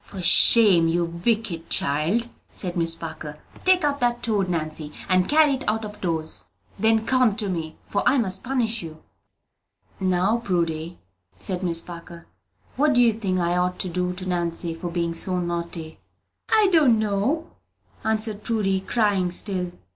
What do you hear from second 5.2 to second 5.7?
carry it